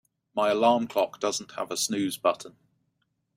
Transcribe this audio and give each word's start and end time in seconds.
My 0.33 0.49
alarm 0.49 0.87
clock 0.87 1.19
doesn't 1.19 1.51
have 1.51 1.69
a 1.69 1.77
snooze 1.77 2.17
button. 2.17 2.57